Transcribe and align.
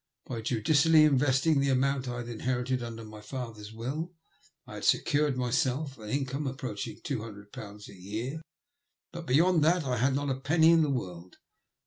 By 0.25 0.41
judiciously 0.41 1.03
investing 1.03 1.59
the 1.59 1.69
amount 1.69 2.07
I 2.07 2.17
had 2.21 2.27
inherited 2.27 2.81
under 2.81 3.03
my 3.05 3.21
father's 3.21 3.71
will 3.71 4.15
I 4.65 4.73
had 4.73 4.83
secured 4.83 5.35
to 5.35 5.39
myself 5.39 5.99
an 5.99 6.09
in 6.09 6.25
come 6.25 6.47
approaching 6.47 6.99
two 7.03 7.21
hundred 7.21 7.53
pounds 7.53 7.87
a 7.87 7.93
year, 7.93 8.41
but 9.11 9.27
beyond 9.27 9.63
that 9.63 9.83
I 9.83 9.97
had 9.97 10.15
not 10.15 10.31
a 10.31 10.39
penny 10.39 10.71
in 10.71 10.81
the 10.81 10.89
world. 10.89 11.35